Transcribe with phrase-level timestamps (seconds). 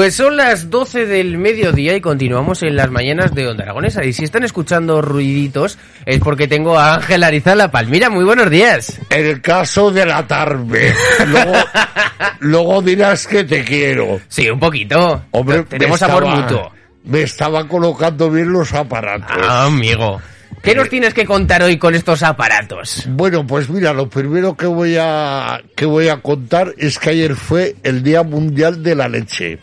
[0.00, 4.02] Pues son las 12 del mediodía y continuamos en las mañanas de Onda Aragonesa.
[4.02, 5.76] Y si están escuchando ruiditos
[6.06, 8.08] es porque tengo a Ángel Arizala Palmira.
[8.08, 8.98] Muy buenos días.
[9.10, 10.94] El caso de la tarde.
[11.26, 11.52] Luego,
[12.40, 14.22] luego dirás que te quiero.
[14.26, 15.22] Sí, un poquito.
[15.32, 16.72] Hombre, Tenemos amor mutuo.
[17.04, 19.36] Me estaba colocando bien los aparatos.
[19.46, 20.18] Ah, amigo.
[20.62, 23.06] ¿Qué nos tienes que contar hoy con estos aparatos?
[23.08, 27.34] Bueno, pues mira, lo primero que voy a que voy a contar es que ayer
[27.34, 29.58] fue el Día Mundial de la Leche.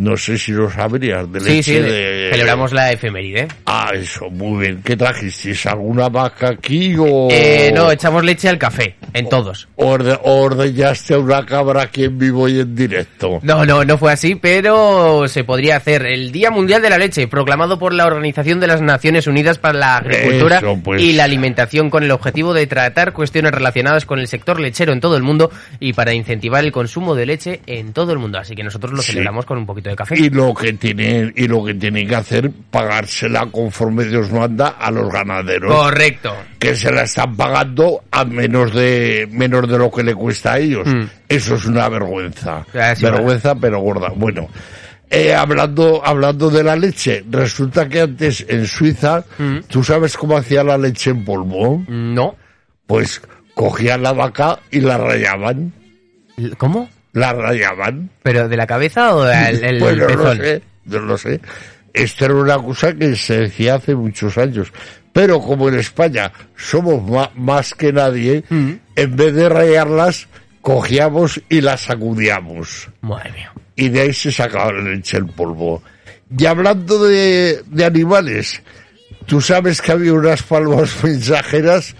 [0.00, 2.28] No sé si lo sabrías, de Sí, leche sí, de...
[2.32, 3.48] celebramos la efeméride.
[3.66, 4.80] Ah, eso, muy bien.
[4.82, 5.66] ¿Qué trajisteis?
[5.66, 7.28] ¿Alguna vaca aquí o...?
[7.30, 9.68] Eh, no, echamos leche al café, en todos.
[9.76, 13.40] o orde- o ordeñaste una cabra aquí en vivo y en directo?
[13.42, 16.06] No, no, no fue así, pero se podría hacer.
[16.06, 19.78] El Día Mundial de la Leche, proclamado por la Organización de las Naciones Unidas para
[19.78, 21.02] la Agricultura Eso, pues.
[21.02, 25.00] y la Alimentación con el objetivo de tratar cuestiones relacionadas con el sector lechero en
[25.00, 28.38] todo el mundo y para incentivar el consumo de leche en todo el mundo.
[28.38, 29.08] Así que nosotros lo Sí.
[29.12, 30.18] celebramos con un poquito de café.
[30.18, 34.90] y lo que tienen y lo que tienen que hacer pagársela conforme Dios manda a
[34.90, 36.34] los ganaderos Correcto.
[36.58, 40.58] que se la están pagando a menos de menos de lo que le cuesta a
[40.58, 41.02] ellos Mm.
[41.28, 42.64] eso es una vergüenza
[43.00, 44.48] vergüenza pero gorda bueno
[45.10, 49.58] eh, hablando hablando de la leche resulta que antes en Suiza Mm.
[49.68, 52.36] tú sabes cómo hacía la leche en polvo No.
[52.86, 53.20] pues
[53.54, 55.72] cogían la vaca y la rayaban
[56.56, 56.88] ¿Cómo?
[57.12, 61.40] La rayaban ¿Pero de la cabeza o del el Pues no sé, no lo sé.
[61.92, 64.72] Esto era una cosa que se decía hace muchos años.
[65.12, 68.70] Pero como en España somos más que nadie, Mm.
[68.94, 70.28] en vez de rayarlas,
[70.60, 72.88] cogíamos y las sacudíamos.
[73.00, 73.52] Madre mía.
[73.74, 75.82] Y de ahí se sacaba la leche en polvo.
[76.38, 78.62] Y hablando de, de animales,
[79.26, 81.96] tú sabes que había unas palmas mensajeras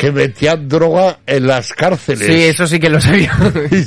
[0.00, 2.26] que metían droga en las cárceles.
[2.26, 3.32] Sí, eso sí que lo sabía.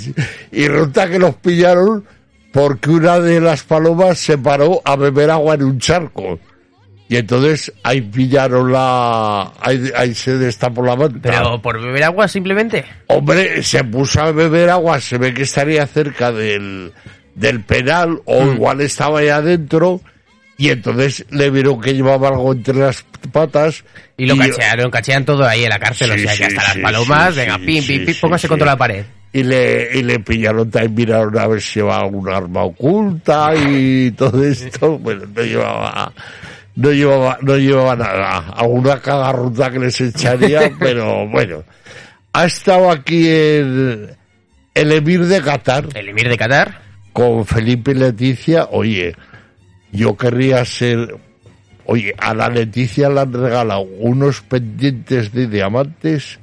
[0.51, 2.05] y resulta que los pillaron
[2.51, 6.39] porque una de las palomas se paró a beber agua en un charco.
[7.09, 9.51] Y entonces ahí pillaron la...
[9.59, 11.19] Ahí, ahí se destapó la manta.
[11.31, 12.85] ¿Pero por beber agua simplemente?
[13.07, 16.91] Hombre, se puso a beber agua, se ve que estaría cerca del,
[17.35, 18.53] del penal o Mm.
[18.53, 20.01] igual estaba ahí adentro
[20.63, 23.83] y entonces le vieron que llevaba algo entre las patas
[24.17, 26.67] Y lo cachearon, cachean todo ahí en la cárcel, o Sí, sea que hasta sí,
[26.67, 29.03] las palomas, venga, pim, pim, pim, póngase contra la pared.
[29.33, 34.11] y le, y le pillaron también, miraron a ver si llevaba un arma oculta y
[34.11, 34.97] todo esto.
[35.03, 36.13] Bueno, no llevaba,
[36.75, 38.37] no llevaba, no llevaba nada.
[38.55, 41.63] Alguna cagarruta que les echaría, pero bueno.
[42.31, 44.09] Ha estado aquí el,
[44.73, 46.81] el emir de Qatar El emir de Qatar,
[47.11, 48.67] con Felipe y Leticia.
[48.71, 49.15] Oye,
[49.93, 51.15] yo querría ser,
[51.85, 56.39] oye, a la Leticia le han regalado unos pendientes de diamantes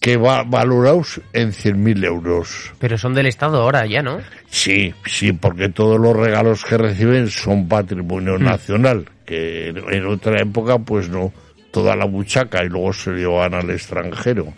[0.00, 2.72] que va valorados en 100.000 euros.
[2.78, 4.18] pero son del Estado ahora ya, ¿no?
[4.50, 10.42] Sí, sí, porque todos los regalos que reciben son patrimonio nacional, que en- en otra
[10.42, 11.32] época pues no,
[11.70, 14.52] toda la buchaca y luego se llevan al extranjero.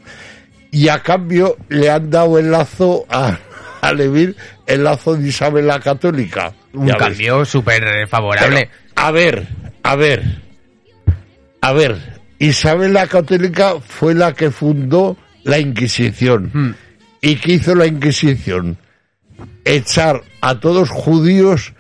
[0.73, 3.39] Y a cambio le han dado el lazo a,
[3.83, 4.35] a Levir,
[4.67, 6.53] el lazo de Isabel la Católica.
[6.77, 8.69] Un Ya cambio súper favorable.
[8.71, 9.47] Pero, a ver,
[9.83, 10.23] a ver,
[11.61, 11.97] a ver,
[12.39, 16.51] Isabel la Católica fue la que fundó la Inquisición.
[16.53, 16.75] Hmm.
[17.23, 18.77] ¿Y qué hizo la Inquisición?
[19.65, 21.73] Echar a todos judíos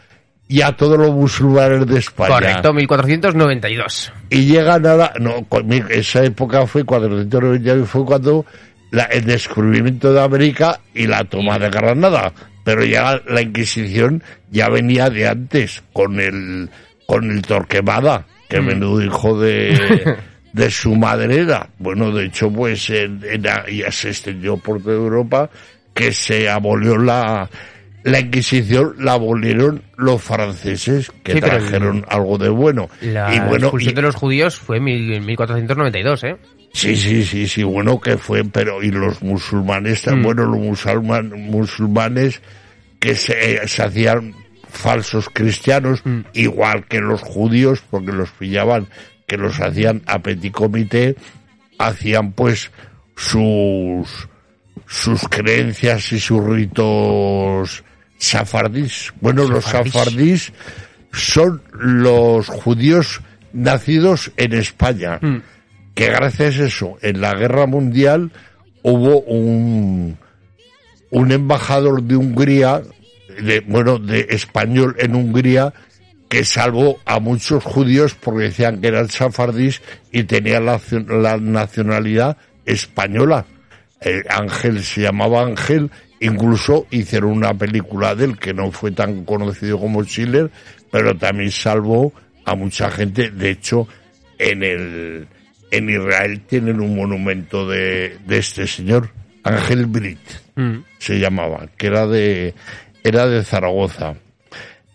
[0.48, 2.28] y a todos los musulmanes de España.
[2.34, 4.12] Correcto, 1492.
[4.30, 5.12] Y llegan a la...
[5.20, 5.46] No,
[5.88, 8.44] esa época fue cuando fue cuando
[8.90, 12.32] la- el descubrimiento de América y la toma de Granada.
[12.66, 16.68] Pero ya la Inquisición ya venía de antes con el
[17.06, 20.16] con el Torquemada, que menudo hijo de,
[20.52, 21.68] de su madre era.
[21.78, 25.48] Bueno, de hecho, pues en- en- ya se extendió por toda Europa
[25.94, 27.48] que se abolió la
[28.02, 32.88] la Inquisición la abolieron los franceses que Sí, pero el- trajeron algo de bueno.
[33.00, 34.84] La y bueno, expulsión y- de los judíos fue en
[35.24, 36.36] 1492, ¿eh?
[36.76, 40.22] Sí, sí, sí, sí, bueno que fue, pero y los musulmanes, Mm.
[40.22, 42.42] bueno, los musulman- musulmanes
[43.00, 44.34] que se, se hacían
[44.68, 46.20] falsos cristianos, Mm.
[46.34, 48.86] igual que los judíos, porque los pillaban,
[49.26, 51.16] que los hacían a petit comité,
[51.78, 52.70] hacían pues
[53.16, 54.28] sus
[54.88, 57.82] sus creencias y sus ritos
[58.18, 59.12] safardís.
[59.20, 59.92] Bueno, los Safardís.
[59.92, 60.52] safardís
[61.12, 63.20] son los judíos
[63.52, 65.38] nacidos en España, Mm.
[65.96, 68.30] Que gracias a eso, en la guerra mundial
[68.82, 70.18] hubo un,
[71.10, 72.82] un embajador de Hungría,
[73.42, 75.72] de, bueno, de español en Hungría,
[76.28, 79.80] que salvó a muchos judíos porque decían que eran safardís
[80.12, 83.46] y tenían la, nacionalidad española.
[84.02, 85.90] Eh, Ángel se llamaba Ángel,
[86.20, 90.50] incluso hicieron una película de él que no fue tan conocido como Schiller,
[90.90, 92.12] pero también salvó
[92.44, 93.30] a mucha gente.
[93.30, 93.88] De hecho,
[94.38, 95.28] en el
[95.70, 99.10] en Israel tienen un monumento de, de este señor,
[99.42, 100.18] Ángel Brit
[100.58, 100.78] Mm.
[100.98, 102.54] se llamaba, que era de,
[103.04, 104.14] era de Zaragoza.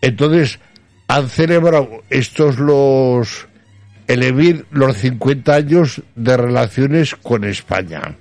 [0.00, 0.58] Entonces,
[1.06, 3.46] han celebrado estos los,
[4.08, 8.16] el EBIR los 50 años de relaciones con España.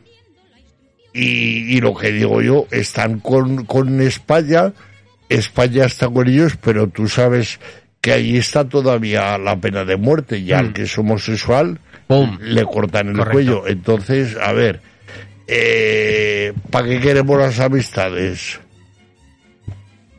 [1.13, 4.71] Y, y lo que digo yo, están con, con España,
[5.27, 7.59] España está con ellos, pero tú sabes
[8.01, 10.73] que ahí está todavía la pena de muerte, y al Mm.
[10.73, 11.79] que es homosexual,
[12.11, 12.37] Pum.
[12.41, 13.31] le cortan el Correcto.
[13.33, 13.67] cuello.
[13.67, 14.81] Entonces, a ver,
[15.47, 18.59] eh, ¿para qué queremos las amistades?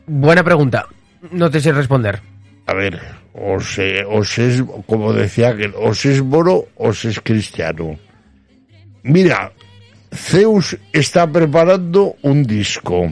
[0.07, 0.87] Buena pregunta.
[1.31, 2.19] No te sé responder.
[2.65, 2.99] A ver,
[3.33, 7.19] o se, o se es, como decía que o se es moro o se es
[7.19, 7.97] cristiano.
[9.03, 9.51] Mira,
[10.13, 13.11] Zeus está preparando un disco.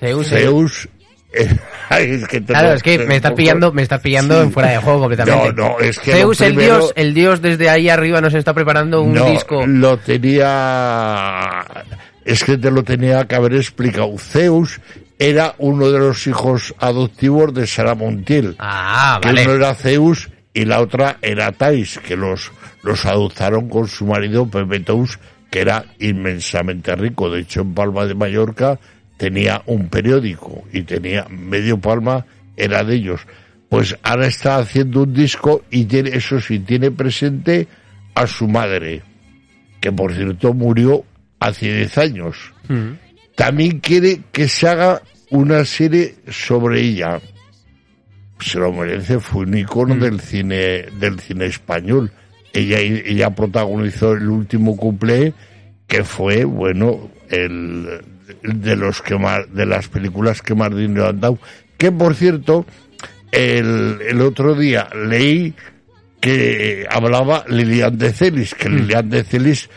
[0.00, 0.97] Zeus, Zeus, eh, ay,
[1.90, 4.42] es que Claro, es que me estás lo- pillando, me estás pillando Sí.
[4.46, 5.52] en fuera de juego completamente.
[5.52, 8.34] No, no, es que Zeus, lo el primero- dios, el dios desde ahí arriba nos
[8.34, 9.66] está preparando un no, disco.
[9.66, 11.64] lo tenía,
[12.24, 14.16] es que te lo tenía que haber explicado.
[14.18, 14.80] Zeus
[15.18, 18.56] era uno de los hijos adoptivos de Sara Montiel.
[18.58, 19.44] Ah, que vale.
[19.44, 22.50] uno era Zeus y la otra era Thais, que los,
[22.82, 25.18] los adoptaron con su marido Pepe Tous,
[25.50, 27.30] que era inmensamente rico.
[27.30, 28.78] De hecho, en Palma de Mallorca
[29.18, 32.24] tenía un periódico y tenía medio Palma,
[32.56, 33.20] era de ellos.
[33.68, 37.68] Pues ahora está haciendo un disco y tiene, eso sí, tiene presente
[38.14, 39.02] a su madre,
[39.80, 41.04] que por cierto murió
[41.40, 42.36] hace 10 años.
[42.68, 42.92] Mm.
[43.34, 47.20] También quiere que se haga una serie sobre ella.
[48.40, 50.00] Se lo merece, fue un icono Mm.
[50.00, 52.10] del cine, del cine español.
[52.52, 55.34] Ella, ella protagonizó el último cumple,
[55.86, 58.00] que fue, bueno, el,
[58.42, 61.38] de los que más, de las películas que más dinero han dado.
[61.76, 62.66] Que por cierto,
[63.32, 65.54] el, el otro día leí
[66.20, 69.70] que hablaba Lilian de Celis, que Lilian de Celis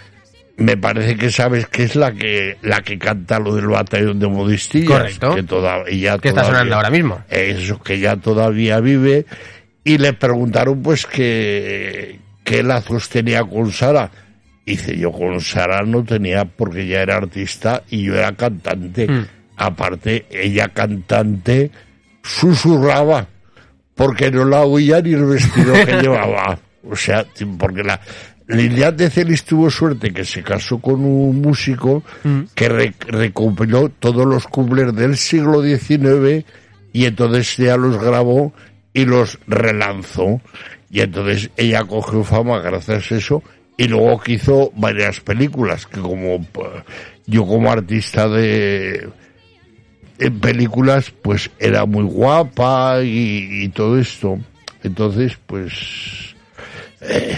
[0.57, 4.27] me parece que sabes que es la que la que canta lo del batallón de
[4.27, 5.35] modistillas Correcto.
[5.35, 7.23] que todavía Que está sonando ahora mismo.
[7.29, 9.25] eso que ya todavía vive
[9.83, 14.11] y le preguntaron pues que qué lazos tenía con Sara
[14.65, 19.25] dice yo con Sara no tenía porque ella era artista y yo era cantante Mm.
[19.57, 21.71] aparte ella cantante
[22.23, 23.27] susurraba
[23.95, 26.57] porque no la oía ni el vestido que llevaba.
[26.89, 27.25] O sea,
[27.59, 27.99] porque la
[28.47, 32.41] Lilian de Celis tuvo suerte que se casó con un músico Mm.
[32.55, 36.45] que re- recopiló todos los cumples del siglo XIX
[36.93, 38.53] y entonces ya los grabó
[38.93, 40.41] y los relanzó.
[40.89, 43.43] Y entonces ella cogió fama gracias a eso
[43.81, 46.61] y luego que hizo varias películas que como p-
[47.25, 49.09] yo como artista de
[50.19, 54.37] en películas pues era muy guapa y, y todo esto
[54.83, 56.35] entonces pues
[57.01, 57.37] eh,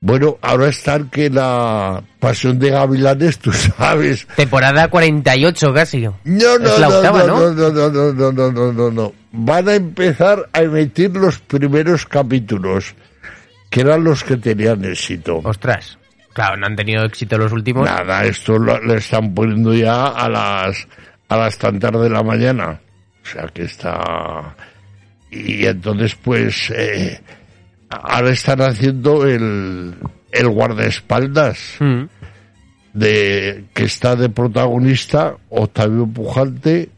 [0.00, 6.02] bueno ahora está que la pasión de gavilanes tú sabes Temporada 48 casi.
[6.02, 7.50] no no Es la no, octava, no, ¿no?
[7.52, 12.06] no no no no no no no no van a empezar a emitir los primeros
[12.06, 12.94] capítulos
[13.76, 15.98] que eran los que tenían éxito Ostras.
[16.32, 17.84] Claro, no han tenido éxito los últimos.
[17.84, 20.88] Nada, esto lo, lo están poniendo ya a las
[21.28, 22.80] a las tantas de la mañana.
[23.22, 24.56] O sea que está
[25.30, 27.20] y entonces pues eh,
[27.90, 29.94] ahora están haciendo el
[30.32, 32.04] el guardaespaldas Mm.
[32.94, 36.88] de que está de protagonista Octavio Pujante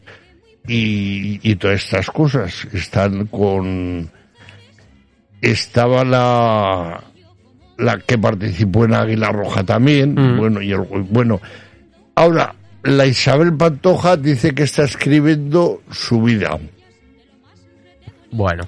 [0.65, 4.09] y, y todas estas cosas están con
[5.41, 7.03] estaba la
[7.77, 10.37] la que participó en Águila Roja también Mm.
[10.37, 10.79] bueno y el,
[11.09, 11.39] bueno
[12.15, 12.53] ahora
[12.83, 16.57] la Isabel Pantoja dice que está escribiendo su vida
[18.31, 18.63] Bueno,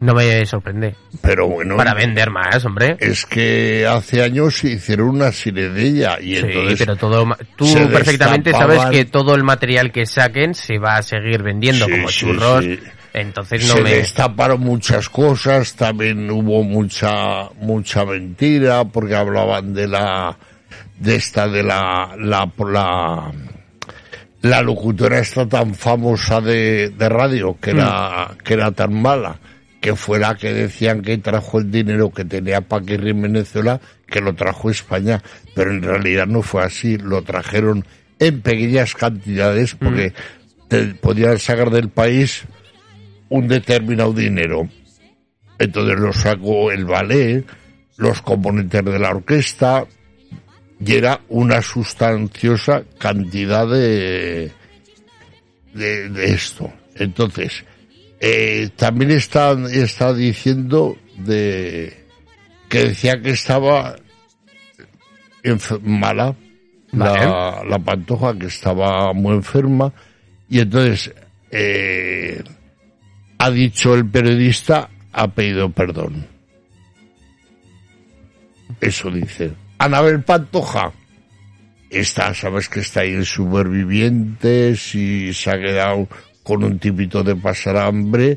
[0.00, 0.94] no me sorprende.
[1.22, 2.96] pero bueno Para vender más, hombre.
[3.00, 7.26] es que hace años se hicieron una serie de ella y Sí, entonces pero todo,
[7.56, 11.86] tú perfectamente destapaban- sabes que todo el material que saquen se va a seguir vendiendo
[11.86, 12.64] Sí, como sí, churros.
[13.16, 13.90] Entonces no se me.
[13.94, 20.36] destaparon muchas cosas, también hubo mucha mucha mentira porque hablaban de la
[20.98, 23.32] de esta de la, la, la,
[24.42, 29.38] la locutora esta tan famosa de, de radio, que era, que era tan mala,
[29.80, 34.20] que fue la que decían que trajo el dinero que tenía Paquirri en Venezuela, que
[34.20, 35.22] lo trajo España,
[35.54, 37.86] pero en realidad no fue así, lo trajeron
[38.18, 40.12] en pequeñas cantidades porque
[40.68, 42.44] te podían sacar del país
[43.28, 44.68] un determinado dinero.
[45.58, 47.44] Entonces lo sacó el ballet,
[47.96, 49.86] los componentes de la orquesta,
[50.78, 54.52] y era una sustanciosa cantidad de,
[55.72, 56.70] de, de esto.
[56.94, 57.64] Entonces,
[58.20, 62.04] eh, también está, está diciendo de
[62.68, 63.96] que decía que estaba
[65.82, 66.34] mala
[66.92, 69.92] la, la pantoja, que estaba muy enferma,
[70.48, 71.14] y entonces
[71.50, 72.42] eh,
[73.46, 76.26] ha dicho el periodista, ha pedido perdón.
[78.80, 79.52] Eso dice.
[79.78, 80.92] Anabel Pantoja.
[81.88, 86.08] Está, sabes que está ahí en Supervivientes y se ha quedado
[86.42, 88.36] con un tipito de pasar hambre.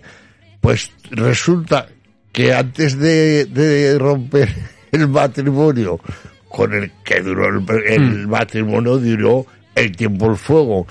[0.62, 1.88] Pues resulta
[2.32, 4.54] que antes de, de romper
[4.92, 6.00] el matrimonio,
[6.48, 10.86] con el que duró el, el matrimonio, duró el tiempo el fuego.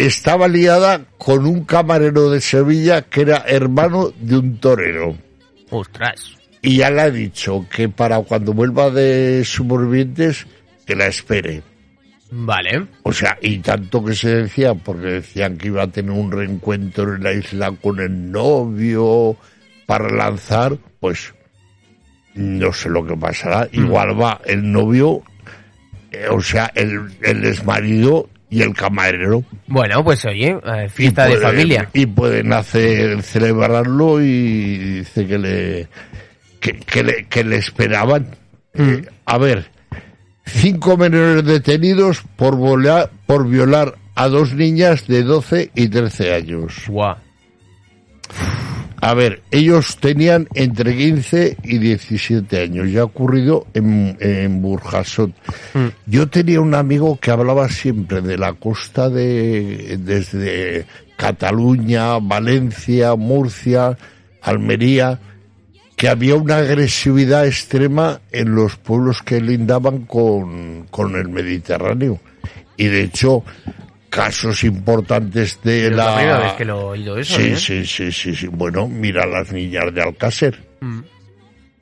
[0.00, 5.14] Estaba liada con un camarero de Sevilla que era hermano de un torero.
[5.68, 6.38] Ostras.
[6.62, 10.46] Y ya le ha dicho que para cuando vuelva de Supervivientes,
[10.86, 11.62] que la espere.
[12.30, 12.86] Vale.
[13.02, 17.16] O sea, y tanto que se decía, porque decían que iba a tener un reencuentro
[17.16, 19.36] en la isla con el novio
[19.84, 21.34] para lanzar, pues
[22.32, 23.68] no sé lo que pasará.
[23.70, 25.22] Igual va el novio,
[26.10, 29.44] eh, o sea, el, el exmarido y el camarero.
[29.68, 31.88] Bueno, pues oye, eh, fiesta de familia.
[31.92, 35.88] Y pueden hacer, celebrarlo y dice que le,
[36.60, 38.26] que, que le, que le esperaban.
[38.74, 38.82] Mm.
[38.90, 39.70] Eh, a ver,
[40.44, 46.74] cinco menores detenidos por, vola- por violar a dos niñas de 12 y 13 años.
[46.88, 47.16] Guau.
[49.00, 52.90] A ver, ellos tenían entre 15 y 17 años.
[52.90, 55.32] Ya ha ocurrido en, en Burjasot.
[56.06, 60.84] Yo tenía un amigo que hablaba siempre de la costa de, desde
[61.16, 63.96] Cataluña, Valencia, Murcia,
[64.42, 65.18] Almería,
[65.96, 72.20] que había una agresividad extrema en los pueblos que lindaban con, con el Mediterráneo.
[72.76, 73.44] Y de hecho,
[74.10, 76.04] casos importantes de Es la...
[76.06, 77.56] la primera vez que lo he oído eso, Sí, ¿eh?
[77.56, 78.46] sí, sí, sí, sí.
[78.48, 80.58] Bueno, mira las niñas de Alcácer.
[80.80, 81.00] Mm.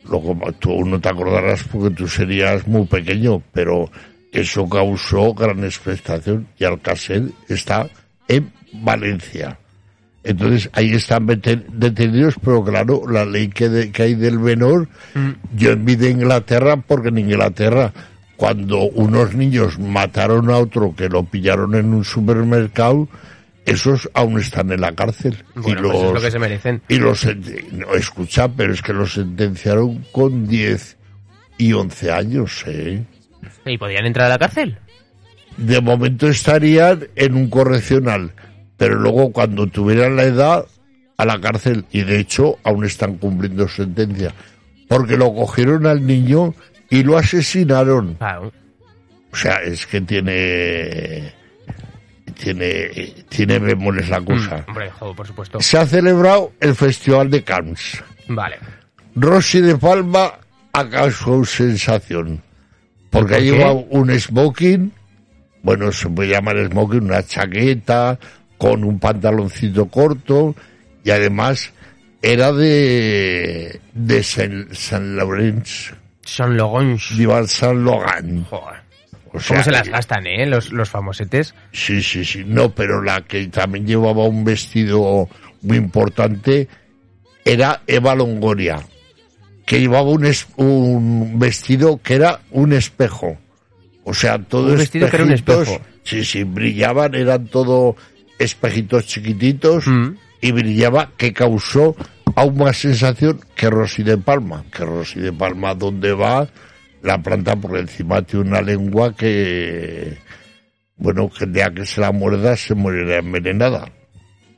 [0.09, 3.91] Luego tú no te acordarás porque tú serías muy pequeño, pero
[4.33, 7.89] eso causó gran expectación y Alcácer está
[8.29, 9.59] en Valencia.
[10.25, 14.89] Entonces ahí están detenidos, pero claro, la ley que, de- que hay del menor,
[15.55, 17.93] yo envidio Inglaterra porque en Inglaterra
[18.39, 23.09] cuando unos niños mataron a otro que lo pillaron en un supermercado,
[23.67, 25.45] esos aún están en la cárcel.
[25.57, 26.83] Bueno, y pues es los, lo que se merecen.
[26.89, 27.27] y los
[27.73, 30.97] no, escucha, pero es que los sentenciaron con 10
[31.59, 33.03] y 11 años, ¿eh?
[33.67, 34.79] ¿Y podían entrar a la cárcel?
[35.57, 38.33] De momento estarían en un correccional,
[38.77, 40.65] pero luego cuando tuvieran la edad,
[41.17, 41.87] a la cárcel.
[41.91, 44.33] Y de hecho, aún están cumpliendo sentencia.
[44.87, 46.55] Porque lo cogieron al niño
[46.91, 48.15] y lo asesinaron.
[48.15, 48.53] Claro.
[49.33, 51.33] O sea, es que tiene...
[52.41, 52.89] Tiene,
[53.29, 54.59] tiene bemoles la cosa.
[54.59, 55.61] Mm, Hombre, jo, por supuesto.
[55.61, 58.01] Se ha celebrado el Festival de Cannes.
[58.29, 58.57] Vale.
[59.17, 60.35] Rosy de Palma
[60.73, 62.41] ha causado sensación.
[63.11, 63.51] Porque ha ¿Por qué?
[63.51, 64.93] llevado un smoking,
[65.63, 68.19] bueno, se puede llamar smoking, una chaqueta,
[68.57, 70.55] con un pantaloncito corto,
[71.03, 71.73] y además
[72.23, 75.67] era de, de Saint, Saint Laurent,
[76.29, 77.17] Son Logons.
[77.17, 78.45] de Saint Logan.
[78.45, 78.81] Joder.
[79.33, 80.47] O sea, ¿Cómo se las gastan, eh?
[80.47, 81.55] Los, los famosetes.
[81.73, 82.45] Sí, sí, sí.
[82.47, 85.29] No, pero la que también llevaba un vestido
[85.63, 86.67] muy importante
[87.45, 88.81] era Eva Longoria,
[89.67, 93.37] que llevaba un, es- un vestido que era un espejo.
[94.05, 95.79] O sea, todo Un vestido que era un espejo.
[96.05, 97.97] Sí, sí, brillaban, eran todo
[98.39, 100.09] espejitos chiquititos Mm.
[100.41, 101.95] y brillaba, que causó
[102.37, 104.65] aún más sensación que Rosy de Palma.
[104.73, 106.49] Que Rosy de Palma, donde va,
[107.03, 110.19] la planta por encima tiene una lengua que,
[110.97, 113.91] bueno, que el día que se la muerda se morirá envenenada.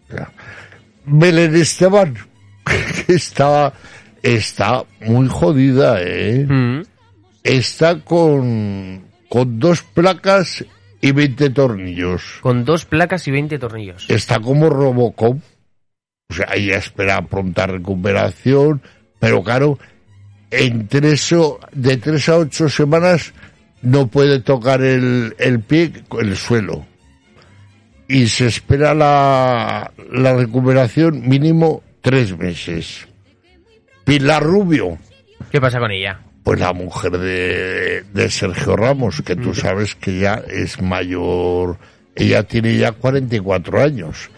[0.09, 0.33] O sea,
[1.05, 2.15] Belén Esteban,
[3.07, 3.73] que está,
[4.23, 6.47] está muy jodida, ¿eh?
[6.49, 6.83] Mm.
[7.43, 10.65] Está con, con dos placas
[11.00, 12.39] y 20 tornillos.
[12.43, 14.07] Con dos placas y 20 tornillos.
[14.09, 15.39] Está como Robocop.
[16.31, 18.81] O sea, ella espera pronta recuperación,
[19.19, 19.79] pero claro,
[20.51, 23.33] en tres o, de tres a ocho semanas
[23.83, 26.87] no puede tocar el, el pie, el suelo.
[28.09, 33.07] Y se espera la, la recuperación mínimo tres meses.
[34.05, 34.99] Pilar Rubio,
[35.51, 36.21] ¿Qué pasa con ella?
[36.43, 41.79] pues la mujer de, de Sergio Ramos, que tú sabes que ya es mayor,
[42.15, 44.31] ella tiene ya 44 años.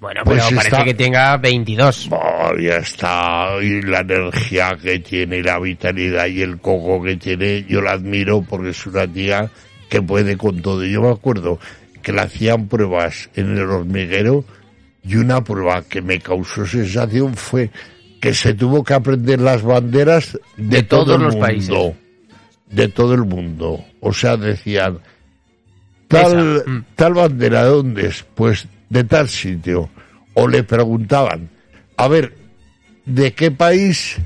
[0.00, 2.08] Bueno, Pues pero parece está- que tenga 22.
[2.10, 7.64] Oh, ya está, y la energía que tiene, la vitalidad y el coco que tiene,
[7.68, 9.50] yo la admiro porque es una tía
[9.90, 10.84] que puede con todo.
[10.84, 11.58] Yo me acuerdo
[12.02, 14.42] que le hacían pruebas en el hormiguero
[15.04, 17.70] y una prueba que me causó sensación fue
[18.22, 21.46] que se tuvo que aprender las banderas de, De todo todos el los mundo.
[21.46, 21.94] países.
[22.70, 23.84] De todo el mundo.
[24.00, 24.98] O sea, decían,
[26.08, 26.84] tal, mm.
[26.96, 28.24] tal bandera, ¿de dónde es?
[28.34, 29.88] Pues de tal sitio.
[30.34, 31.48] O le preguntaban,
[31.96, 32.36] a ver,
[33.06, 34.18] ¿de qué país,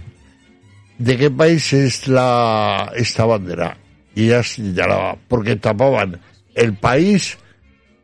[0.98, 3.76] de qué país es la, esta bandera?
[4.14, 6.20] Y ella señalaba, porque tapaban
[6.54, 7.38] el país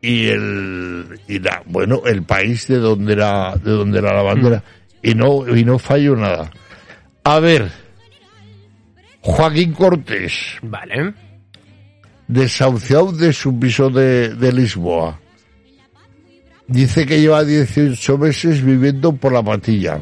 [0.01, 4.63] y el, y la, bueno, el país de donde era, de donde era la bandera.
[5.03, 6.51] Y no, y no falló nada.
[7.23, 7.71] A ver,
[9.21, 11.13] Joaquín Cortés, Vale.
[12.27, 15.20] desahuciado de su piso de, de Lisboa.
[16.67, 20.01] Dice que lleva 18 meses viviendo por la patilla.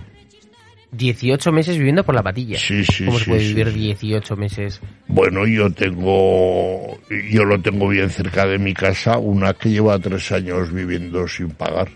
[0.91, 2.57] 18 meses viviendo por la patilla.
[2.59, 3.79] Sí, sí, ¿Cómo se puede vivir sí.
[3.79, 4.81] 18 meses?
[5.07, 6.97] Bueno, yo tengo,
[7.31, 11.49] yo lo tengo bien cerca de mi casa, una que lleva tres años viviendo sin
[11.51, 11.89] pagar.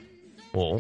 [0.54, 0.80] Oh.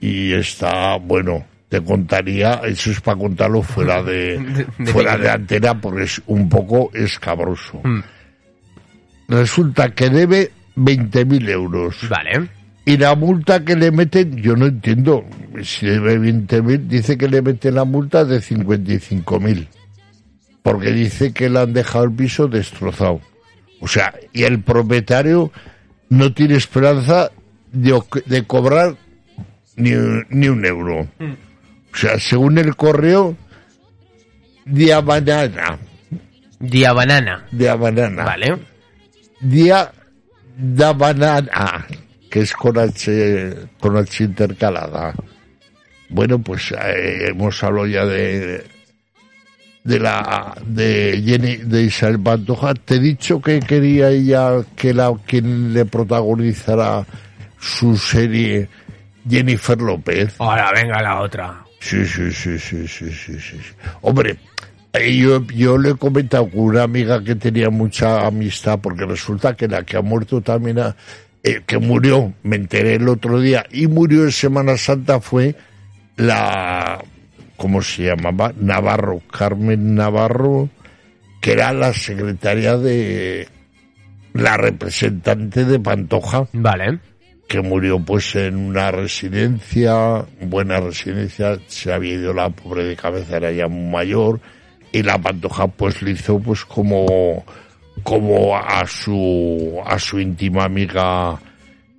[0.00, 5.28] Y está, bueno, te contaría, eso es para contarlo fuera de, De- de fuera de
[5.28, 7.80] antena porque es un poco escabroso.
[7.84, 8.00] Mm.
[9.28, 11.96] Resulta que debe 20.000 euros.
[12.08, 12.48] Vale.
[12.86, 15.24] Y la multa que le meten, yo no entiendo.
[15.62, 19.66] Si debe 20.000, dice que le meten la multa de 55.000.
[20.62, 23.20] Porque dice que le han dejado el piso destrozado.
[23.80, 25.50] O sea, y el propietario
[26.10, 27.30] no tiene esperanza
[27.72, 28.94] de, de cobrar
[29.76, 31.00] ni, un- ni un euro.
[31.92, 33.36] O sea, según el correo,
[34.64, 35.78] día banana,
[36.58, 37.44] Día banana.
[37.50, 38.56] día banana Vale.
[39.40, 39.92] día
[40.56, 41.86] da banana,
[42.30, 45.14] que es con H, con H intercalada.
[46.08, 48.64] Bueno, pues eh, hemos hablado ya de
[49.84, 52.74] de la de Jenny de Isabel Pantoja.
[52.74, 57.04] Te he dicho que quería ella que la quien le protagonizara
[57.58, 58.68] su serie
[59.28, 60.34] Jennifer López.
[60.38, 61.62] Ahora venga la otra.
[61.80, 63.58] Sí, sí, sí, sí, sí, sí, sí.
[64.00, 64.36] Hombre,
[64.92, 69.54] eh, yo, yo le he comentado con una amiga que tenía mucha amistad, porque resulta
[69.54, 70.96] que la que ha muerto también, ha-
[71.46, 75.54] eh, que murió, me enteré el otro día, y murió en Semana Santa fue
[76.16, 77.00] la,
[77.56, 78.52] ¿cómo se llamaba?
[78.58, 80.68] Navarro, Carmen Navarro,
[81.40, 83.46] que era la secretaria de,
[84.32, 86.98] la representante de Pantoja Vale.
[87.48, 93.36] que murió pues en una residencia, buena residencia, se había ido la pobre de cabeza,
[93.36, 94.40] era ya muy mayor,
[94.90, 97.44] y la pantoja pues le hizo pues como,
[98.02, 101.38] como a su, a su íntima amiga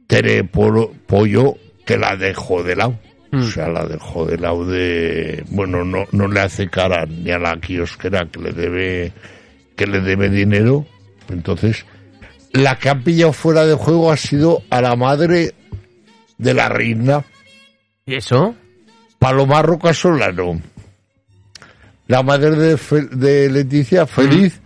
[0.08, 1.56] Tere Pollo,
[1.86, 3.00] que la dejó de lado.
[3.34, 7.38] O sea, la dejó de lado de, bueno, no, no le hace cara ni a
[7.38, 9.12] la kiosquera que le debe,
[9.76, 10.86] que le debe dinero.
[11.30, 11.86] Entonces,
[12.54, 15.54] la que ha pillado fuera de juego ha sido a la madre
[16.38, 17.26] de la reina,
[18.06, 18.56] ¿Y eso?
[19.20, 20.62] Palomar Roca Solano.
[22.08, 24.62] La madre de, Fe- de Leticia feliz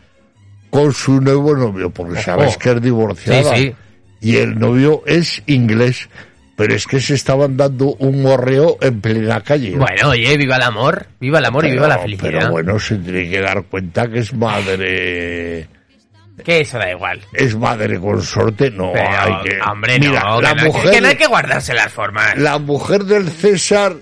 [0.71, 3.55] con su nuevo novio, porque sabes que es divorciada.
[3.55, 3.75] Sí, sí.
[4.21, 6.09] Y el novio es inglés,
[6.55, 9.75] pero es que se estaban dando un morreo en plena calle.
[9.75, 11.07] Bueno, oye, viva el amor.
[11.19, 12.31] Viva el amor y viva la felicidad.
[12.31, 15.67] Pero bueno, se tiene que dar cuenta que es madre
[16.45, 17.19] Que eso da igual.
[17.33, 19.59] es madre consorte, no Pero, hay que...
[19.61, 21.91] hombre, Mira, no, la que, no hay que- mujer, que no hay que guardarse las
[21.91, 22.37] formas.
[22.37, 23.95] la mujer del César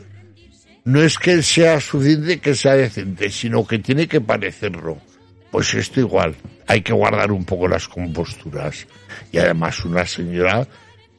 [0.85, 4.97] no es que sea suficiente que sea decente, sino que tiene que parecerlo.
[5.51, 6.35] Pues esto igual,
[6.67, 8.85] hay que guardar un poco las composturas.
[9.31, 10.67] Y además una señora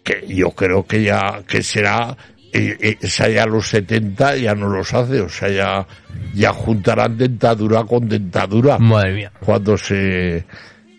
[0.04, 2.16] que yo creo que ya, que será,
[2.52, 5.86] eh, eh, esa ya los 70 ya no los hace, o sea, ya,
[6.34, 9.32] ya juntarán dentadura con dentadura Madre mía.
[9.40, 10.44] cuando se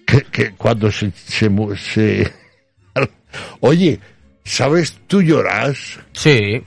[0.05, 2.31] que, que cuando se, se, se-
[3.61, 3.99] oye
[4.43, 6.61] sabes tú lloras Sí.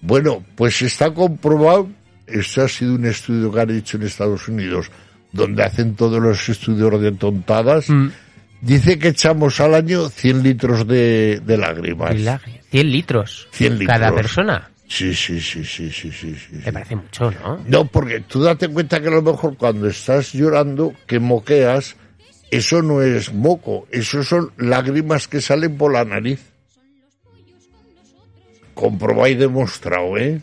[0.00, 1.88] bueno pues está comprobado
[2.26, 4.90] esto ha sido un estudio que han hecho en Estados Unidos
[5.32, 8.08] donde hacen todos los estudios de tontadas Mm.
[8.60, 12.60] dice que echamos al año 100 litros de, de lágrimas Milagre.
[12.70, 13.48] 100 litros.
[13.52, 13.98] 100 litros.
[13.98, 14.70] Cada persona.
[14.86, 16.70] sí sí sí sí sí sí, sí, Me sí.
[16.72, 17.58] parece mucho, ¿no?
[17.66, 21.96] No, porque tú date cuenta que a lo mejor cuando estás llorando, que moqueas,
[22.50, 26.40] eso no es moco, eso son lágrimas que salen por la nariz.
[28.74, 30.40] Comprobado y demostrado, ¿eh?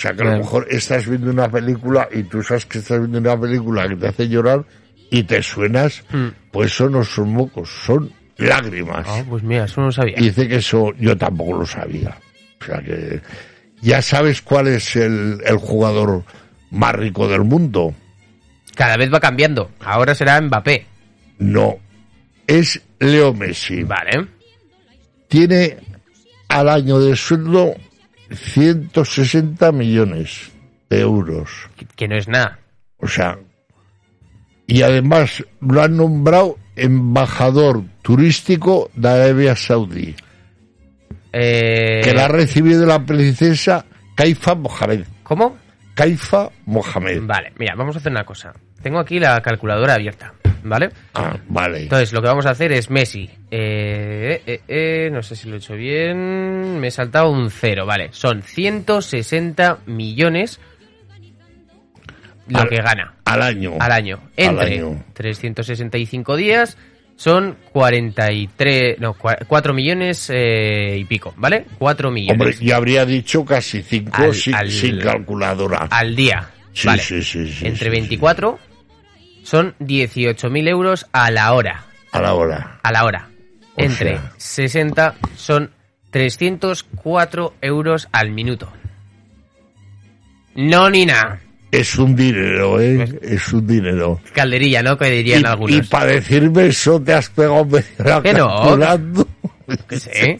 [0.00, 3.00] O sea que a lo mejor estás viendo una película y tú sabes que estás
[3.00, 4.64] viendo una película que te hace llorar
[5.10, 6.28] y te suenas, Mm.
[6.50, 9.06] pues eso no son mocos, son lágrimas.
[9.06, 10.14] Ah, pues mira, eso no sabía.
[10.18, 12.16] Y dice que eso yo tampoco lo sabía.
[12.62, 13.20] O sea que
[13.82, 16.24] ya sabes cuál es el, el jugador
[16.70, 17.92] más rico del mundo.
[18.74, 19.70] Cada vez va cambiando.
[19.80, 20.86] Ahora será Mbappé.
[21.40, 21.76] No,
[22.46, 23.82] es Leo Messi.
[23.82, 24.26] Vale.
[25.28, 25.76] Tiene
[26.48, 27.74] al año de sueldo
[28.30, 30.50] 160 millones
[30.88, 31.50] de euros.
[31.76, 32.58] Que, que no es nada.
[32.98, 33.38] O sea,
[34.66, 40.14] y además lo han nombrado embajador turístico de Arabia Saudí,
[41.32, 45.04] Eh, que la ha recibido la princesa Caifa Mohamed.
[45.22, 45.56] ¿Cómo?
[45.94, 47.22] Caifa Mohamed.
[47.22, 48.52] Vale, mira, vamos a hacer una cosa.
[48.82, 50.32] Tengo aquí la calculadora abierta,
[50.64, 50.90] ¿vale?
[51.14, 51.82] Ah, vale.
[51.82, 53.28] Entonces, lo que vamos a hacer es Messi.
[53.50, 56.78] Eh, eh, eh, no sé si lo he hecho bien.
[56.80, 58.08] Me he saltado un cero, vale.
[58.12, 60.60] Son 160 millones
[62.48, 63.76] lo Al- que gana Al año.
[63.78, 64.20] al año.
[64.36, 65.04] Al Entre año.
[65.14, 66.76] 365 días
[67.16, 71.66] son 43, no, 4 millones eh, y pico, ¿vale?
[71.78, 75.86] 4 millones Hombre, yo habría dicho casi cinco Al- sin, al- sin calculadora.
[75.90, 76.48] al día.
[76.72, 77.02] Sí, vale.
[77.02, 78.58] sí, sí, sí, Entre sí, 24
[79.50, 81.84] son 18.000 euros a la hora.
[82.12, 82.78] A la hora.
[82.82, 83.28] A la hora.
[83.76, 84.32] O Entre sea.
[84.36, 85.70] 60 son
[86.10, 88.72] 304 euros al minuto.
[90.54, 91.40] No ni nada.
[91.72, 93.08] Es un dinero, ¿eh?
[93.22, 94.20] Es un dinero.
[94.34, 94.96] Calderilla, ¿no?
[94.98, 95.88] Que dirían Y, algunos.
[95.88, 98.48] para decirme eso te has pegado media Que no.
[98.56, 99.28] calculando.
[99.88, 100.38] Que sé.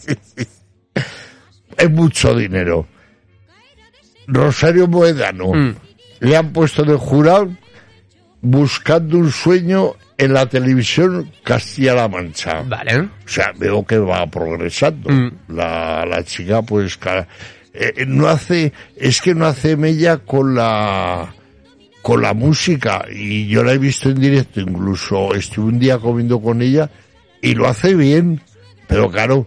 [1.77, 2.87] Es mucho dinero.
[4.27, 5.75] Rosario Moedano Mm.
[6.21, 7.49] le han puesto de jurado
[8.43, 12.63] buscando un sueño en la televisión Castilla-La Mancha.
[12.63, 12.99] Vale.
[13.01, 15.11] O sea, veo que va progresando.
[15.11, 15.31] Mm.
[15.49, 17.27] La, la chica, pues, ca-
[17.73, 21.33] eh, no hace, es que no hace mella con la,
[22.03, 23.05] con la música.
[23.11, 26.91] Y yo la he visto en directo, incluso estuve un día comiendo con ella
[27.41, 28.41] y lo hace bien.
[28.87, 29.47] Pero claro,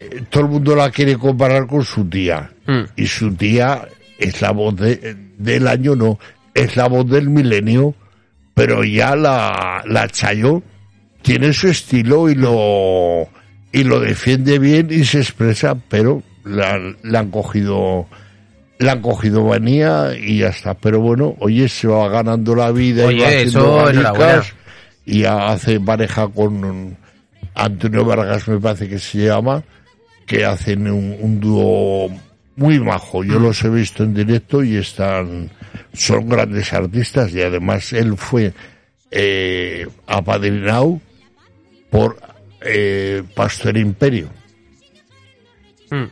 [0.00, 2.50] eh, todo el mundo la quiere comparar con su tía.
[2.66, 2.82] Mm.
[2.96, 3.88] Y su tía
[4.18, 6.18] es la voz de- del año, no,
[6.54, 7.94] es la voz del milenio.
[8.58, 10.62] Pero ya la, la Chayo
[11.22, 13.28] tiene su estilo y lo
[13.70, 18.06] y lo defiende bien y se expresa, pero la, le han cogido
[18.78, 20.74] le han cogido manía y ya está.
[20.74, 24.54] Pero bueno, oye, se va ganando la vida y Oye, va haciendo eso,
[25.06, 26.96] y hace pareja con
[27.54, 29.62] Antonio Vargas, me parece que se llama,
[30.26, 32.10] que hacen un, un dúo
[32.58, 33.24] muy majo.
[33.24, 35.50] Yo los he visto en directo y están,
[35.94, 38.52] son grandes artistas y además él fue
[39.10, 41.00] eh, apadrinado
[41.90, 42.18] por
[42.60, 44.28] eh, Pastor Imperio,
[45.90, 46.04] Mm.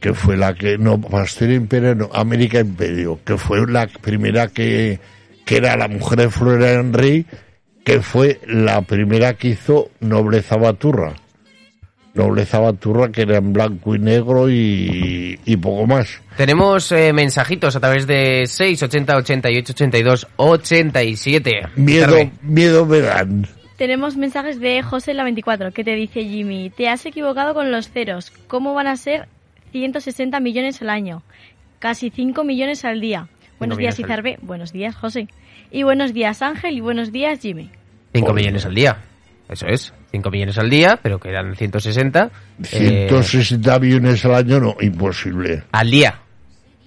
[0.00, 4.98] que fue la que, no, Pastor Imperio, no, América Imperio, que fue la primera que,
[5.44, 7.26] que era la mujer de Florian Rey,
[7.84, 11.14] que fue la primera que hizo Nobleza Baturra.
[12.14, 16.20] Nobleza Baturra, que era en blanco y negro y, y poco más.
[16.36, 21.52] Tenemos eh, mensajitos a través de 680 88 82 87.
[21.76, 23.46] Miedo, miedo me dan.
[23.76, 27.88] Tenemos mensajes de José la 24 que te dice Jimmy, te has equivocado con los
[27.88, 28.30] ceros.
[28.46, 29.26] ¿Cómo van a ser
[29.72, 31.22] 160 millones al año?
[31.78, 33.28] Casi 5 millones al día.
[33.58, 34.38] Buenos días, Izarbe.
[34.42, 35.28] Buenos días, José.
[35.70, 36.76] Y buenos días, Ángel.
[36.76, 37.70] Y buenos días, Jimmy.
[38.12, 38.34] 5 Joder.
[38.34, 38.98] millones al día.
[39.48, 39.94] Eso es.
[40.10, 42.30] 5 millones al día, pero quedan 160.
[42.72, 45.62] eh, 160 millones al año, no, imposible.
[45.72, 46.18] al día.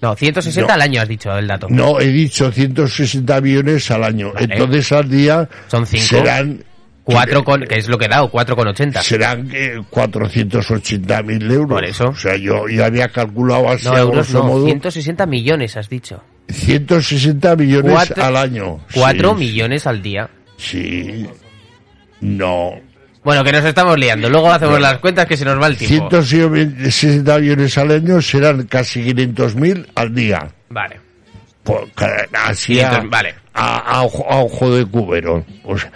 [0.02, 0.74] No, 160 No.
[0.74, 1.66] al año has dicho el dato.
[1.70, 4.32] No, he dicho 160 millones al año.
[4.34, 4.48] Vale.
[4.52, 6.04] Entonces al día Son cinco.
[6.04, 6.62] serán...
[7.04, 9.02] 4 con, que es lo que he dado, 4 con 80.
[9.02, 11.68] Serán eh, 480 mil euros.
[11.68, 12.08] Por eso.
[12.08, 16.22] O sea, yo ya había calculado así No, euros no, modo 160 millones has dicho.
[16.50, 18.80] 160 millones Cuatro- al año.
[18.94, 20.30] 4 Sí, millones al día.
[20.56, 21.26] Sí.
[22.22, 22.72] No.
[23.24, 24.28] Bueno, que nos estamos liando.
[24.28, 26.22] Luego hacemos las cuentas que se nos va el tiempo.
[26.22, 30.48] 160 millones al año serán casi 500 mil al día.
[30.68, 31.00] Vale.
[31.62, 31.88] Por-
[32.44, 33.34] así a, 500, vale.
[33.54, 35.44] a, a ojo, a ojo de cubero.
[35.64, 35.90] O sea,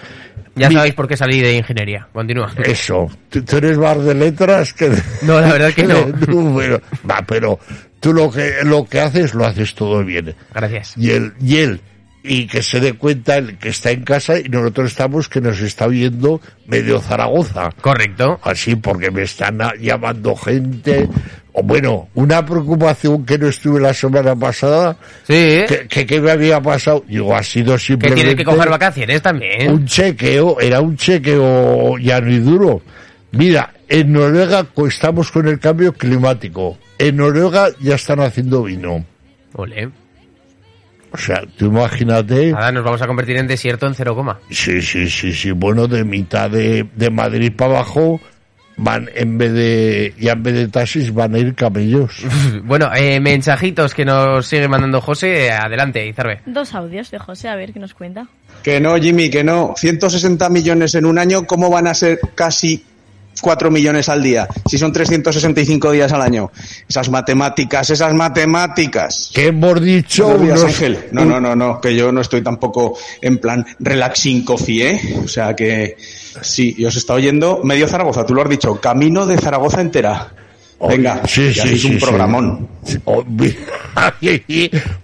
[0.55, 2.09] Ya mi- sabéis por qué salí de ingeniería.
[2.13, 2.51] Continúa.
[2.65, 3.07] Eso.
[3.29, 6.07] ¿Tú, tú eres más de letras que de, No, la verdad es que no.
[7.09, 7.59] Va, pero
[8.01, 10.35] tú lo que, lo que haces, lo haces todo bien.
[10.55, 10.95] Gracias.
[10.97, 11.81] Y él, y él,
[12.29, 15.61] y que se dé cuenta el que está en casa y nosotros estamos que nos
[15.61, 17.71] está viendo medio Zaragoza.
[17.81, 18.39] Correcto.
[18.43, 21.09] Así, porque me están llamando gente,
[21.53, 25.65] o bueno, una preocupación que no estuve la semana pasada, Sí.
[25.67, 29.23] que, que, que me había pasado, digo, ha sido Que simplemente tienes que coger vacaciones
[29.23, 29.71] también.
[29.73, 32.83] un chequeo, era un chequeo llano y duro.
[33.33, 36.79] Mira, en Noruega estamos con el cambio climático.
[36.99, 39.05] En Noruega ya están haciendo vino.
[39.55, 39.89] Ole.
[41.13, 42.53] O sea, tú imagínate.
[42.53, 44.39] Nada, nos vamos a convertir en desierto en cero coma.
[44.51, 45.51] Sí, sí, sí, sí.
[45.53, 48.21] Bueno, de mitad de, de Madrid para abajo
[48.79, 52.25] van en vez de ya en vez de taxis van a ir camellos.
[52.63, 55.51] Bueno, eh, mensajitos que nos sigue mandando José.
[55.51, 56.41] Adelante, Izarbe.
[56.47, 58.29] Dos audios de José, a ver qué nos cuenta.
[58.63, 59.75] Que no, Jimmy, que no.
[59.77, 62.85] 160 millones en un año, ¿cómo van a ser casi
[63.41, 64.49] 4 millones al día?
[64.69, 66.51] Si son 365 días al año.
[66.89, 69.31] Esas matemáticas, esas matemáticas.
[69.35, 70.25] ¿Qué hemos dicho?
[70.29, 70.99] Buenos días, Unos- Ángel.
[71.13, 75.01] No, no, no, no, que yo no estoy tampoco en plan relaxing coffee, ¿eh?
[75.25, 75.97] O sea que
[76.43, 80.33] sí, y os está oyendo medio Zaragoza, tú lo has dicho, camino de Zaragoza entera.
[80.81, 81.99] Venga, sí, ya sí, es sí, un sí.
[81.99, 82.69] programón.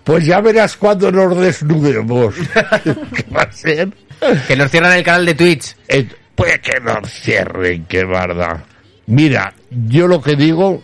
[0.05, 2.35] Pues ya verás cuando nos desnudemos.
[2.85, 3.89] ¿Qué va a ser?
[4.47, 5.75] Que nos cierran el canal de Twitch.
[5.89, 8.65] Eh, Pues que nos cierren, qué verdad.
[9.07, 10.83] Mira, yo lo que digo,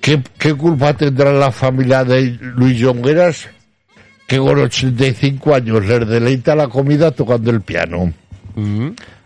[0.00, 3.48] ¿qué, qué culpa tendrá la familia de Luis Jongueras
[4.26, 8.12] que con 85 años les deleita la comida tocando el piano?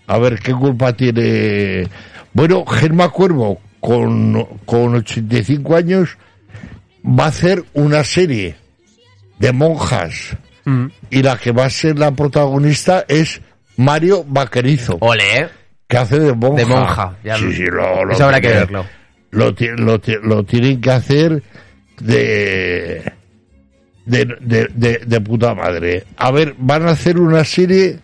[0.07, 1.87] A ver, ¿qué culpa tiene?
[2.33, 6.17] Bueno, Germa Cuervo, con, con 85 años,
[7.05, 8.57] va a hacer una serie
[9.39, 10.37] de monjas.
[11.11, 13.41] Y la que va a ser la protagonista es
[13.81, 15.49] Mario Vaquerizo, Ole, ¿eh?
[15.89, 16.57] que hace de monja.
[16.57, 18.87] De monja, ya sí, lo- sí, lo, lo Eso habrá que tiene- verlo.
[19.33, 21.43] Lo, lo, lo tienen que hacer
[22.01, 23.13] de,
[24.05, 26.05] de, de, de, de puta madre.
[26.17, 27.99] A ver, van a hacer una serie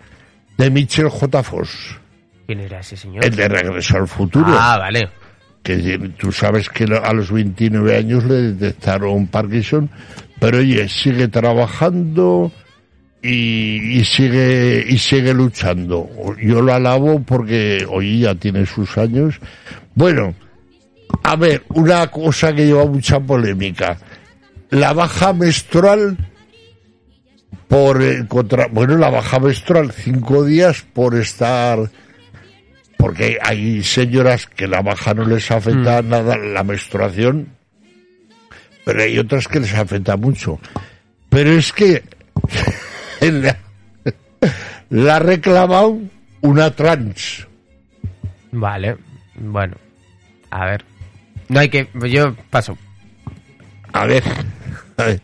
[0.57, 1.43] de Michel J.
[1.43, 1.99] Foss,
[2.47, 3.25] ¿Quién era ese señor?
[3.25, 4.47] el de Regreso al Futuro.
[4.49, 5.09] Ah, vale.
[5.65, 9.91] que tú sabes que a los 29 años le detectaron Parkinson,
[10.39, 12.53] pero oye, sigue trabajando
[13.27, 16.09] y, y sigue y sigue luchando.
[16.41, 19.41] Yo lo alabo porque hoy ya tiene sus años.
[19.95, 20.35] Bueno,
[21.23, 23.99] a ver, una cosa que lleva mucha polémica.
[24.71, 26.17] La baja menstrual
[27.69, 31.91] por eh, contra, bueno, la baja menstrual cinco días por estar
[32.97, 37.49] porque hay señoras que la baja no les afecta nada la menstruación,
[38.85, 40.59] pero hay otras que les afecta mucho.
[41.29, 42.03] Pero es que
[43.21, 43.57] la,
[44.91, 45.99] la ha reclamado
[46.41, 47.47] una trans.
[48.53, 48.97] Vale.
[49.37, 49.77] Bueno.
[50.51, 50.85] A ver.
[51.49, 51.89] No hay que...
[52.09, 52.77] Yo paso.
[53.93, 54.23] A ver,
[54.99, 55.21] a ver,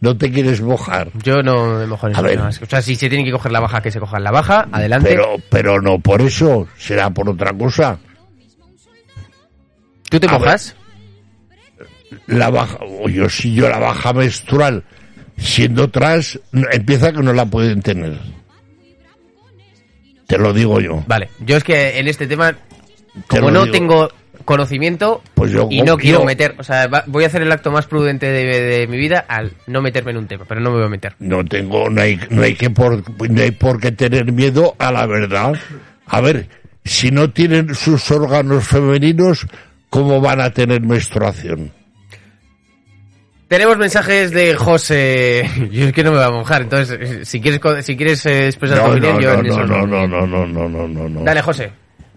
[0.00, 2.32] no te quieres mojar, Yo no me mojo en ver.
[2.36, 2.60] temas.
[2.60, 4.68] O sea, si se tiene que coger la baja, que se coja la baja.
[4.72, 5.08] Adelante.
[5.08, 7.98] pero, pero no por eso, será por otra cosa.
[10.10, 10.74] ¿Tú te a mojas?
[12.26, 14.84] La baja, o yo si yo la baja menstrual
[15.40, 18.18] siendo trans, no- empieza que no la pueden tener.
[20.26, 21.02] Te lo digo yo.
[21.08, 21.28] Vale.
[21.40, 22.52] Yo es que en este tema,
[23.28, 23.72] Te como no digo.
[23.72, 24.08] tengo
[24.44, 26.54] conocimiento Pues yo y no quiero meter...
[26.58, 29.52] O sea, va- voy a hacer el acto más prudente de, de mi vida al
[29.66, 30.44] no meterme en un tema.
[30.48, 31.14] Pero no me voy a meter.
[31.18, 34.92] No tengo, no hay, no hay que por, no hay por qué tener miedo a
[34.92, 35.54] la verdad.
[36.06, 36.48] A ver,
[36.84, 39.46] si no tienen sus órganos femeninos,
[39.90, 41.72] ¿cómo van a tener menstruación?
[43.50, 45.44] Tenemos mensajes de José.
[45.72, 48.24] Yo es que no me voy a mojar, entonces eh, si quieres co- si quieres
[48.26, 50.68] eh, expresar tu No, opinión, no, yo no, en eso no, no, no, no, no,
[50.68, 51.22] no, no, no.
[51.24, 51.72] Dale, José.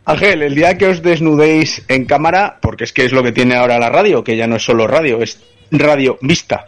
[0.05, 3.55] Ángel, el día que os desnudéis en cámara, porque es que es lo que tiene
[3.55, 5.41] ahora la radio, que ya no es solo radio, es
[5.71, 6.67] radio vista,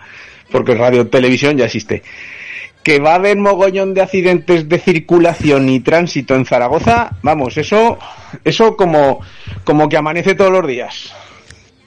[0.52, 2.02] porque radio televisión ya existe.
[2.82, 8.00] Que va a haber mogollón de accidentes de circulación y tránsito en Zaragoza, vamos, eso,
[8.44, 9.22] eso como,
[9.64, 11.14] como que amanece todos los días.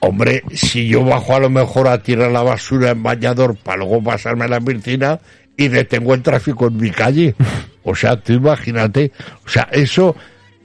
[0.01, 4.01] Hombre, si yo bajo a lo mejor a tirar la basura en bañador para luego
[4.03, 5.19] pasarme a la piscina
[5.57, 7.35] y detengo el tráfico en mi calle.
[7.83, 9.11] O sea, tú imagínate.
[9.45, 10.15] O sea, eso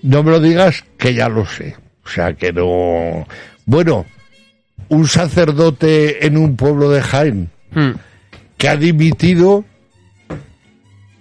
[0.03, 1.75] no me lo digas que ya lo sé.
[2.05, 3.27] O sea, que no.
[3.67, 4.07] Bueno,
[4.89, 7.93] un sacerdote en un pueblo de Jaén Hmm.
[8.57, 9.65] que ha dimitido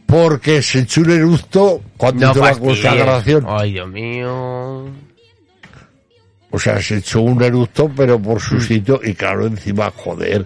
[0.06, 3.46] porque se echó un eructo cuando No hizo la consagración.
[3.48, 4.86] Ay, Dios mío.
[6.56, 10.46] O sea, se echó un eructo, pero por su sitio, y claro, encima, joder,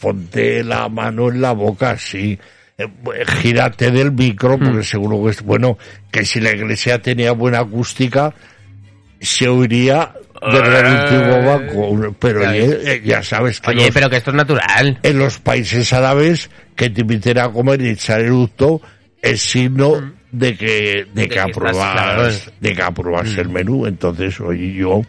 [0.00, 2.36] ponte la mano en la boca, sí,
[2.76, 2.86] eh,
[3.40, 5.78] gírate del micro, porque seguro que es, bueno,
[6.10, 8.34] que si la iglesia tenía buena acústica,
[9.20, 10.12] se oiría
[10.52, 14.16] desde el último banco, pero Ya oye, eh, ya sabes que Oye, los- pero que
[14.16, 14.98] esto es natural.
[15.02, 18.80] en los países árabes, que te inviten a comer y echar eructo,
[19.22, 22.28] es signo de que, de que apruebas, claro.
[22.60, 23.86] de que apruebas el menú.
[23.86, 25.02] Entonces, oye, yo,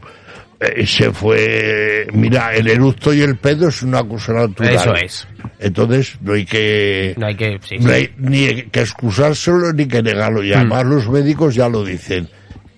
[0.60, 4.76] eh, se fue, mira, el eructo y el pedo es una cosa natural.
[4.76, 5.28] Eso es.
[5.60, 7.60] Entonces no hay que, No hay que...
[7.62, 7.96] sí, no sí.
[7.96, 10.42] hay ni que excusárselo ni que negarlo.
[10.42, 10.46] Mm.
[10.46, 12.28] Y además los médicos ya lo dicen,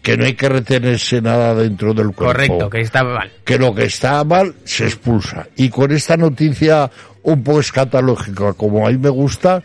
[0.01, 2.25] que no hay que retenerse nada dentro del cuerpo.
[2.25, 3.31] Correcto, que está mal.
[3.43, 5.47] que lo que está mal se expulsa.
[5.55, 6.89] Y con esta noticia
[7.23, 9.63] un poco escatológica, como a mí me gusta,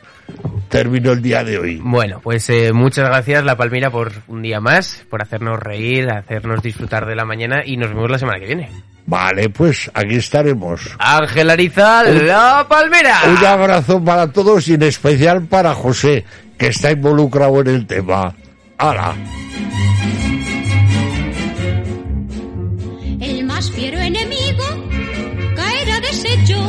[0.69, 1.81] termino el día de hoy.
[1.83, 6.63] Bueno, pues eh, muchas gracias La Palmira por un día más, por hacernos reír, hacernos
[6.63, 8.71] disfrutar de la mañana y nos vemos la semana que viene.
[9.07, 10.81] Vale, pues aquí estaremos.
[10.99, 13.21] Ángel Arizal, La Palmera.
[13.29, 16.25] Un abrazo para todos y en especial para José,
[16.59, 18.35] que está involucrado en el tema.
[18.79, 19.15] ¡Hala!
[23.21, 24.36] El más fiero enemigo